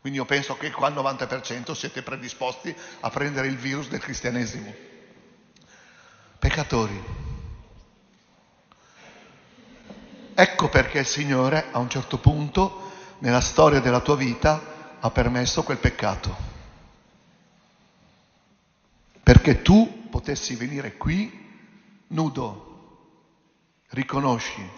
Quindi 0.00 0.20
io 0.20 0.24
penso 0.24 0.56
che 0.56 0.70
qua 0.70 0.86
al 0.86 0.94
90% 0.94 1.72
siete 1.72 2.02
predisposti 2.02 2.72
a 3.00 3.10
prendere 3.10 3.48
il 3.48 3.56
virus 3.56 3.88
del 3.88 3.98
cristianesimo. 3.98 4.72
Peccatori. 6.38 7.04
Ecco 10.32 10.68
perché 10.68 11.00
il 11.00 11.06
Signore 11.06 11.66
a 11.72 11.78
un 11.80 11.90
certo 11.90 12.18
punto 12.18 12.88
nella 13.20 13.40
storia 13.40 13.80
della 13.80 14.00
tua 14.00 14.16
vita 14.16 14.98
ha 14.98 15.10
permesso 15.10 15.62
quel 15.62 15.78
peccato. 15.78 16.48
Perché 19.22 19.62
tu 19.62 20.08
potessi 20.10 20.54
venire 20.56 20.96
qui 20.96 21.48
nudo, 22.08 22.68
riconosci 23.90 24.68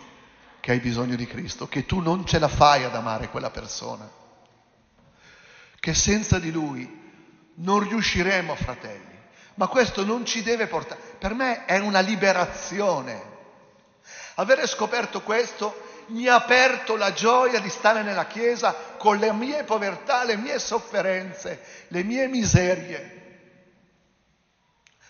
che 0.60 0.70
hai 0.70 0.80
bisogno 0.80 1.16
di 1.16 1.26
Cristo, 1.26 1.66
che 1.66 1.86
tu 1.86 2.00
non 2.00 2.24
ce 2.24 2.38
la 2.38 2.48
fai 2.48 2.84
ad 2.84 2.94
amare 2.94 3.30
quella 3.30 3.50
persona, 3.50 4.08
che 5.80 5.94
senza 5.94 6.38
di 6.38 6.52
Lui 6.52 7.00
non 7.54 7.88
riusciremo, 7.88 8.54
fratelli. 8.54 9.10
Ma 9.54 9.66
questo 9.66 10.04
non 10.04 10.24
ci 10.24 10.42
deve 10.42 10.66
portare, 10.66 11.00
per 11.18 11.34
me 11.34 11.64
è 11.64 11.78
una 11.78 12.00
liberazione. 12.00 13.30
Avere 14.34 14.66
scoperto 14.66 15.22
questo 15.22 15.91
mi 16.08 16.26
ha 16.26 16.34
aperto 16.34 16.96
la 16.96 17.12
gioia 17.12 17.60
di 17.60 17.68
stare 17.68 18.02
nella 18.02 18.26
Chiesa 18.26 18.74
con 18.96 19.16
le 19.18 19.32
mie 19.32 19.64
povertà, 19.64 20.24
le 20.24 20.36
mie 20.36 20.58
sofferenze, 20.58 21.62
le 21.88 22.02
mie 22.02 22.26
miserie. 22.28 23.20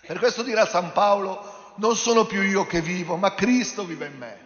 Per 0.05 0.19
questo 0.19 0.43
dirà 0.43 0.65
San 0.65 0.91
Paolo, 0.91 1.73
non 1.75 1.95
sono 1.95 2.25
più 2.25 2.41
io 2.41 2.65
che 2.65 2.81
vivo, 2.81 3.15
ma 3.15 3.33
Cristo 3.33 3.85
vive 3.85 4.07
in 4.07 4.17
me. 4.17 4.37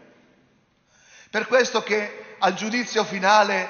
Per 1.30 1.48
questo 1.48 1.82
che 1.84 2.36
al 2.40 2.54
giudizio 2.54 3.04
finale 3.04 3.68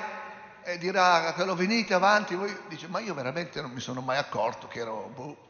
eh, 0.64 0.78
dirà 0.78 1.32
quello 1.34 1.56
venite 1.56 1.94
avanti, 1.94 2.36
voi 2.36 2.56
dice 2.68 2.88
ma 2.88 3.00
io 3.00 3.14
veramente 3.14 3.62
non 3.62 3.72
mi 3.72 3.80
sono 3.80 4.02
mai 4.02 4.18
accorto 4.18 4.68
che 4.68 4.80
ero... 4.80 5.12
Boh. 5.16 5.46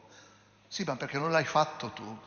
Sì, 0.68 0.84
ma 0.84 0.96
perché 0.96 1.18
non 1.18 1.30
l'hai 1.30 1.44
fatto 1.44 1.90
tu? 1.90 2.18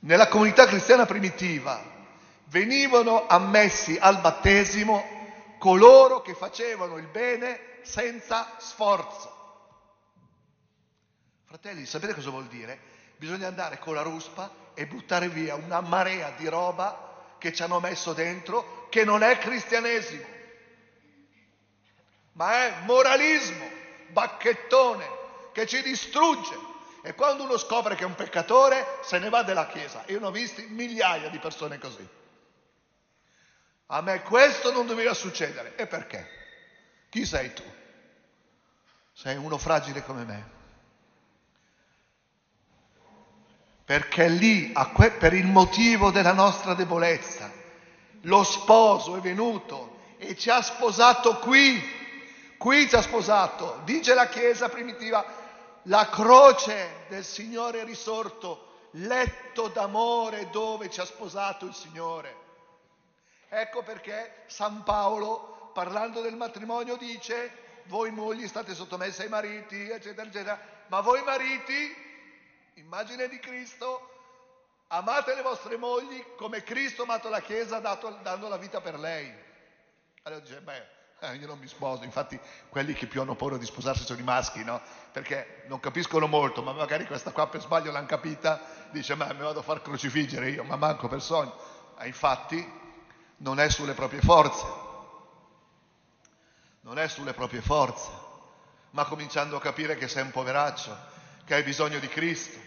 Nella 0.00 0.28
comunità 0.28 0.66
cristiana 0.66 1.06
primitiva 1.06 1.82
venivano 2.46 3.26
ammessi 3.26 3.96
al 4.00 4.20
battesimo 4.20 5.16
coloro 5.58 6.22
che 6.22 6.34
facevano 6.34 6.96
il 6.98 7.06
bene 7.06 7.80
senza 7.82 8.54
sforzo. 8.58 9.36
Fratelli, 11.46 11.84
sapete 11.84 12.14
cosa 12.14 12.30
vuol 12.30 12.46
dire? 12.46 12.78
Bisogna 13.16 13.48
andare 13.48 13.78
con 13.78 13.94
la 13.94 14.02
ruspa 14.02 14.50
e 14.74 14.86
buttare 14.86 15.28
via 15.28 15.56
una 15.56 15.80
marea 15.80 16.32
di 16.36 16.46
roba 16.46 17.34
che 17.38 17.52
ci 17.52 17.62
hanno 17.62 17.80
messo 17.80 18.12
dentro, 18.12 18.86
che 18.90 19.04
non 19.04 19.22
è 19.22 19.38
cristianesimo, 19.38 20.24
ma 22.32 22.66
è 22.66 22.74
moralismo, 22.84 23.68
bacchettone, 24.08 25.06
che 25.52 25.66
ci 25.66 25.82
distrugge. 25.82 26.67
E 27.02 27.14
quando 27.14 27.44
uno 27.44 27.56
scopre 27.56 27.94
che 27.94 28.02
è 28.02 28.06
un 28.06 28.14
peccatore, 28.14 28.98
se 29.02 29.18
ne 29.18 29.28
va 29.28 29.42
dalla 29.42 29.66
Chiesa. 29.66 30.04
Io 30.08 30.20
ne 30.20 30.26
ho 30.26 30.30
visti 30.30 30.66
migliaia 30.68 31.28
di 31.28 31.38
persone 31.38 31.78
così. 31.78 32.06
A 33.86 34.00
me 34.02 34.22
questo 34.22 34.72
non 34.72 34.86
doveva 34.86 35.14
succedere. 35.14 35.76
E 35.76 35.86
perché? 35.86 36.28
Chi 37.08 37.24
sei 37.24 37.52
tu? 37.52 37.64
Sei 39.12 39.36
uno 39.36 39.58
fragile 39.58 40.02
come 40.02 40.24
me. 40.24 40.56
perché 43.88 44.28
lì, 44.28 44.70
per 45.18 45.32
il 45.32 45.46
motivo 45.46 46.10
della 46.10 46.34
nostra 46.34 46.74
debolezza, 46.74 47.50
lo 48.24 48.44
sposo 48.44 49.16
è 49.16 49.20
venuto 49.20 49.96
e 50.18 50.36
ci 50.36 50.50
ha 50.50 50.60
sposato 50.60 51.38
qui, 51.38 51.82
qui 52.58 52.86
ci 52.86 52.96
ha 52.96 53.00
sposato, 53.00 53.80
dice 53.84 54.12
la 54.12 54.28
Chiesa 54.28 54.68
primitiva, 54.68 55.24
la 55.88 56.08
croce 56.08 57.06
del 57.08 57.24
Signore 57.24 57.84
risorto, 57.84 58.88
letto 58.92 59.68
d'amore 59.68 60.48
dove 60.50 60.90
ci 60.90 61.00
ha 61.00 61.04
sposato 61.04 61.66
il 61.66 61.74
Signore. 61.74 62.46
Ecco 63.48 63.82
perché 63.82 64.44
San 64.46 64.82
Paolo, 64.82 65.70
parlando 65.72 66.20
del 66.20 66.36
matrimonio, 66.36 66.96
dice, 66.96 67.82
voi 67.84 68.10
mogli 68.10 68.46
state 68.46 68.74
sottomesse 68.74 69.22
ai 69.22 69.28
mariti, 69.28 69.88
eccetera, 69.88 70.28
eccetera, 70.28 70.60
ma 70.88 71.00
voi 71.00 71.22
mariti 71.22 72.06
immagine 72.74 73.28
di 73.28 73.38
Cristo, 73.38 74.10
amate 74.88 75.34
le 75.34 75.42
vostre 75.42 75.76
mogli 75.76 76.22
come 76.36 76.62
Cristo 76.62 77.02
ha 77.02 77.04
amato 77.04 77.30
la 77.30 77.40
Chiesa 77.40 77.78
dato, 77.80 78.10
dando 78.22 78.48
la 78.48 78.58
vita 78.58 78.80
per 78.82 78.98
lei. 78.98 79.32
Allora 80.22 80.42
dice, 80.42 80.60
beh, 80.60 80.96
eh, 81.20 81.34
io 81.34 81.46
non 81.46 81.58
mi 81.58 81.66
sposo, 81.66 82.04
infatti 82.04 82.38
quelli 82.68 82.92
che 82.92 83.06
più 83.06 83.20
hanno 83.20 83.34
paura 83.34 83.56
di 83.56 83.64
sposarsi 83.64 84.04
sono 84.04 84.20
i 84.20 84.22
maschi, 84.22 84.62
no? 84.62 84.80
Perché 85.10 85.64
non 85.66 85.80
capiscono 85.80 86.26
molto, 86.26 86.62
ma 86.62 86.72
magari 86.72 87.06
questa 87.06 87.32
qua 87.32 87.48
per 87.48 87.60
sbaglio 87.60 87.90
l'hanno 87.90 88.06
capita, 88.06 88.60
dice, 88.90 89.16
ma 89.16 89.32
mi 89.32 89.40
vado 89.40 89.60
a 89.60 89.62
far 89.62 89.82
crocifiggere 89.82 90.50
io, 90.50 90.62
ma 90.62 90.76
manco 90.76 91.08
per 91.08 91.20
sogno. 91.20 91.56
E 91.98 92.06
infatti 92.06 92.64
non 93.38 93.58
è 93.58 93.68
sulle 93.68 93.94
proprie 93.94 94.20
forze, 94.20 94.64
non 96.82 96.98
è 96.98 97.08
sulle 97.08 97.32
proprie 97.32 97.62
forze, 97.62 98.10
ma 98.90 99.04
cominciando 99.04 99.56
a 99.56 99.60
capire 99.60 99.96
che 99.96 100.06
sei 100.06 100.22
un 100.22 100.30
poveraccio, 100.30 100.96
che 101.44 101.54
hai 101.54 101.64
bisogno 101.64 101.98
di 101.98 102.08
Cristo. 102.08 102.58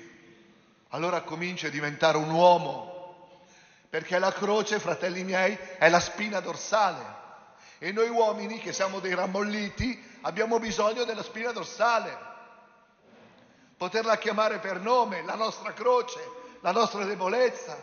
Allora 0.90 1.22
cominci 1.22 1.68
a 1.68 1.70
diventare 1.70 2.18
un 2.18 2.30
uomo, 2.30 3.46
perché 3.90 4.20
la 4.20 4.34
croce, 4.34 4.78
fratelli 4.78 5.24
miei, 5.24 5.58
è 5.78 5.88
la 5.88 6.02
spina 6.02 6.42
dorsale. 6.42 7.20
E 7.84 7.92
noi 7.92 8.10
uomini, 8.10 8.60
che 8.60 8.74
siamo 8.74 9.00
dei 9.00 9.16
rammolliti, 9.16 10.20
abbiamo 10.22 10.60
bisogno 10.60 11.04
della 11.04 11.24
spina 11.24 11.52
dorsale. 11.52 12.16
Poterla 13.76 14.20
chiamare 14.20 14.60
per 14.60 14.80
nome, 14.80 15.24
la 15.24 15.34
nostra 15.34 15.74
croce, 15.74 16.20
la 16.60 16.72
nostra 16.72 17.04
debolezza, 17.06 17.76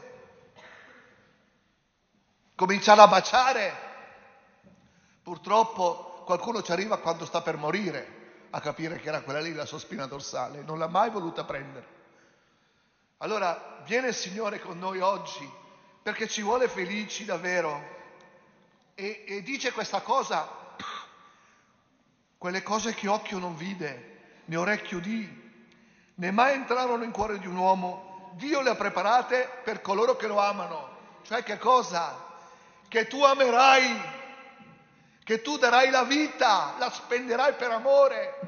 cominciare 2.54 3.00
a 3.00 3.08
baciare. 3.08 3.76
Purtroppo 5.20 6.22
qualcuno 6.24 6.62
ci 6.62 6.70
arriva 6.70 6.98
quando 6.98 7.24
sta 7.24 7.42
per 7.42 7.56
morire 7.56 8.46
a 8.50 8.61
capire 8.61 9.00
che 9.00 9.08
era 9.08 9.22
quella 9.22 9.40
lì 9.40 9.52
la 9.52 9.66
sua 9.66 9.80
spina 9.80 10.06
dorsale, 10.06 10.62
non 10.62 10.78
l'ha 10.78 10.87
mai 10.87 11.11
voluta 11.11 11.42
prendere. 11.42 11.87
Allora 13.16 13.82
viene 13.84 14.11
il 14.11 14.14
Signore 14.14 14.61
con 14.61 14.78
noi 14.78 15.00
oggi 15.00 15.52
perché 16.00 16.28
ci 16.28 16.42
vuole 16.42 16.68
felici 16.68 17.24
davvero 17.24 17.96
e, 19.00 19.24
e 19.28 19.42
dice 19.42 19.70
questa 19.70 20.00
cosa, 20.00 20.48
quelle 22.37 22.64
cose 22.64 22.94
che 22.94 23.06
occhio 23.06 23.38
non 23.38 23.56
vide, 23.56 24.40
né 24.46 24.56
orecchio 24.56 24.98
udì, 24.98 25.52
né 26.14 26.30
mai 26.32 26.54
entrarono 26.54 27.04
in 27.04 27.12
cuore 27.12 27.38
di 27.38 27.46
un 27.46 27.56
uomo, 27.56 28.32
Dio 28.34 28.61
le 28.61 28.70
ha 28.70 28.74
preparate 28.74 29.48
per 29.62 29.80
coloro 29.80 30.16
che 30.16 30.26
lo 30.26 30.40
amano. 30.40 30.96
Cioè 31.22 31.44
che 31.44 31.58
cosa? 31.58 32.26
che 32.88 33.06
tu 33.06 33.22
amerai, 33.22 34.00
che 35.22 35.42
tu 35.42 35.58
darai 35.58 35.90
la 35.90 36.04
vita, 36.04 36.74
la 36.78 36.90
spenderai 36.90 37.52
per 37.54 37.70
amore, 37.70 38.38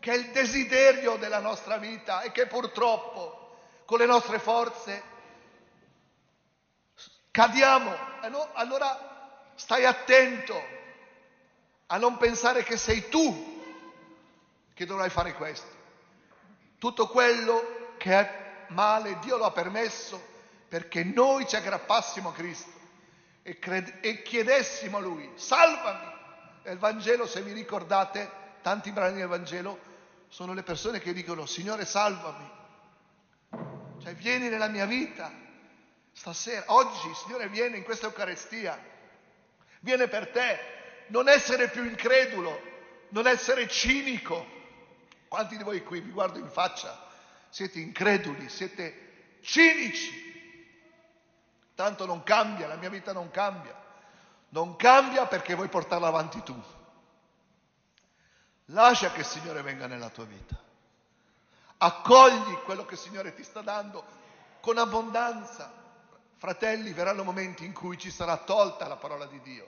che 0.00 0.12
è 0.12 0.16
il 0.16 0.30
desiderio 0.30 1.16
della 1.16 1.40
nostra 1.40 1.76
vita 1.76 2.22
e 2.22 2.32
che 2.32 2.46
purtroppo 2.46 3.58
con 3.84 3.98
le 3.98 4.06
nostre 4.06 4.38
forze 4.38 5.02
cadiamo. 7.30 7.94
Allora 8.54 9.15
stai 9.56 9.84
attento 9.84 10.74
a 11.86 11.96
non 11.98 12.16
pensare 12.16 12.62
che 12.62 12.76
sei 12.76 13.08
tu 13.08 13.54
che 14.72 14.86
dovrai 14.86 15.10
fare 15.10 15.34
questo. 15.34 15.74
Tutto 16.78 17.08
quello 17.08 17.94
che 17.96 18.12
è 18.12 18.64
male 18.68 19.18
Dio 19.20 19.36
lo 19.36 19.44
ha 19.44 19.52
permesso 19.52 20.34
perché 20.68 21.04
noi 21.04 21.46
ci 21.46 21.56
aggrappassimo 21.56 22.28
a 22.28 22.32
Cristo 22.32 22.70
e, 23.42 23.58
cred- 23.58 23.98
e 24.00 24.22
chiedessimo 24.22 24.98
a 24.98 25.00
Lui, 25.00 25.30
salvami. 25.36 26.14
E 26.62 26.72
il 26.72 26.78
Vangelo, 26.78 27.26
se 27.26 27.42
vi 27.42 27.52
ricordate, 27.52 28.30
tanti 28.60 28.90
brani 28.90 29.18
del 29.18 29.28
Vangelo 29.28 29.78
sono 30.28 30.52
le 30.52 30.64
persone 30.64 30.98
che 30.98 31.12
dicono, 31.12 31.46
Signore, 31.46 31.84
salvami. 31.84 32.50
Cioè, 34.02 34.14
vieni 34.14 34.48
nella 34.48 34.68
mia 34.68 34.84
vita 34.84 35.32
stasera, 36.12 36.64
oggi, 36.66 37.14
Signore, 37.14 37.48
viene 37.48 37.76
in 37.76 37.84
questa 37.84 38.06
Eucaristia, 38.06 38.78
viene 39.80 40.08
per 40.08 40.28
te, 40.28 40.58
non 41.08 41.28
essere 41.28 41.68
più 41.68 41.84
incredulo, 41.84 42.60
non 43.10 43.26
essere 43.26 43.68
cinico. 43.68 44.54
Quanti 45.28 45.56
di 45.56 45.62
voi 45.62 45.82
qui, 45.82 46.00
vi 46.00 46.10
guardo 46.10 46.38
in 46.38 46.48
faccia, 46.48 47.08
siete 47.48 47.78
increduli, 47.78 48.48
siete 48.48 49.38
cinici, 49.42 50.26
Tanto 51.76 52.06
non 52.06 52.22
cambia, 52.22 52.66
la 52.66 52.76
mia 52.76 52.88
vita 52.88 53.12
non 53.12 53.30
cambia. 53.30 53.78
Non 54.48 54.76
cambia 54.76 55.26
perché 55.26 55.54
vuoi 55.54 55.68
portarla 55.68 56.06
avanti 56.06 56.42
tu. 56.42 56.58
Lascia 58.70 59.12
che 59.12 59.20
il 59.20 59.26
Signore 59.26 59.60
venga 59.60 59.86
nella 59.86 60.08
tua 60.08 60.24
vita. 60.24 60.58
Accogli 61.76 62.54
quello 62.64 62.86
che 62.86 62.94
il 62.94 63.00
Signore 63.00 63.34
ti 63.34 63.44
sta 63.44 63.60
dando 63.60 64.02
con 64.60 64.78
abbondanza. 64.78 65.70
Fratelli, 66.38 66.92
verranno 66.92 67.24
momenti 67.24 67.64
in 67.64 67.72
cui 67.72 67.96
ci 67.96 68.10
sarà 68.10 68.36
tolta 68.36 68.86
la 68.86 68.96
parola 68.96 69.24
di 69.26 69.40
Dio. 69.40 69.66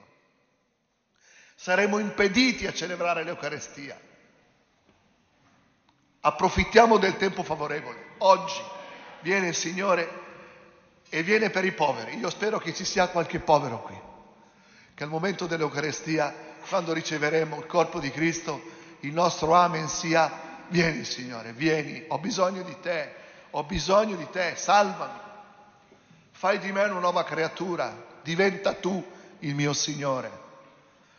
Saremo 1.54 1.98
impediti 1.98 2.66
a 2.66 2.72
celebrare 2.72 3.24
l'Eucarestia. 3.24 3.98
Approfittiamo 6.20 6.98
del 6.98 7.16
tempo 7.16 7.42
favorevole. 7.42 8.14
Oggi 8.18 8.60
viene 9.20 9.48
il 9.48 9.54
Signore 9.54 10.26
e 11.08 11.22
viene 11.22 11.48
per 11.48 11.64
i 11.64 11.72
poveri. 11.72 12.18
Io 12.18 12.28
spero 12.28 12.58
che 12.58 12.74
ci 12.74 12.84
sia 12.84 13.08
qualche 13.08 13.40
povero 13.40 13.80
qui, 13.82 13.98
che 14.94 15.04
al 15.04 15.08
momento 15.08 15.46
dell'Eucarestia, 15.46 16.34
quando 16.68 16.92
riceveremo 16.92 17.56
il 17.56 17.66
corpo 17.66 17.98
di 17.98 18.10
Cristo, 18.10 18.60
il 19.00 19.12
nostro 19.14 19.54
amen 19.54 19.88
sia, 19.88 20.66
vieni 20.68 21.04
Signore, 21.04 21.54
vieni, 21.54 22.04
ho 22.08 22.18
bisogno 22.18 22.62
di 22.62 22.78
te, 22.80 23.14
ho 23.50 23.64
bisogno 23.64 24.16
di 24.16 24.28
te, 24.28 24.54
salvami, 24.54 25.26
fai 26.38 26.60
di 26.60 26.70
me 26.70 26.84
una 26.84 27.00
nuova 27.00 27.24
creatura, 27.24 27.92
diventa 28.22 28.74
tu 28.74 29.04
il 29.40 29.56
mio 29.56 29.72
Signore. 29.72 30.30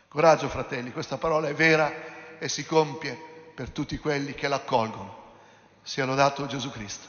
Coraggio 0.08 0.48
fratelli, 0.48 0.94
questa 0.94 1.18
parola 1.18 1.50
è 1.50 1.54
vera 1.54 2.40
e 2.40 2.48
si 2.48 2.66
compie 2.66 3.20
per 3.54 3.70
tutti 3.70 3.98
quelli 3.98 4.34
che 4.34 4.48
l'accolgono. 4.48 5.18
Sia 5.82 6.06
lodato 6.06 6.46
Gesù 6.46 6.72
Cristo. 6.72 7.08